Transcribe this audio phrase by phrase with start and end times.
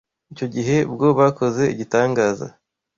[0.31, 2.47] Icyo gihe bwo bakoze igitangaza